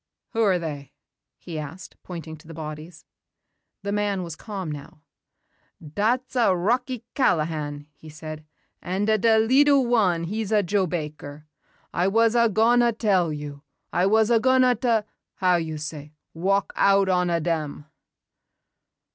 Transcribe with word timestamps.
"Who 0.31 0.41
are 0.41 0.57
they?" 0.57 0.93
he 1.37 1.59
asked 1.59 1.95
pointing 2.01 2.35
to 2.37 2.47
the 2.47 2.55
bodies. 2.55 3.05
The 3.83 3.91
man 3.91 4.23
was 4.23 4.35
calm 4.35 4.71
now. 4.71 5.01
"Dat's 5.79 6.35
a' 6.35 6.55
Rocky 6.57 7.05
Callahan," 7.13 7.85
he 7.93 8.09
said, 8.09 8.43
"an'a 8.81 9.19
da 9.19 9.37
leetle 9.37 9.85
wan 9.85 10.23
he's 10.23 10.51
a 10.51 10.63
Joe 10.63 10.87
Baker. 10.87 11.45
I 11.93 12.07
was 12.07 12.33
a' 12.35 12.49
gon' 12.49 12.79
ta 12.79 12.89
tell 12.97 13.31
you. 13.31 13.61
I 13.93 14.07
was 14.07 14.31
a' 14.31 14.39
gon' 14.39 14.75
ta 14.79 15.03
how 15.35 15.57
you 15.57 15.77
say 15.77 16.15
walk 16.33 16.73
out 16.75 17.07
on 17.07 17.29
a' 17.29 17.39
dem." 17.39 17.85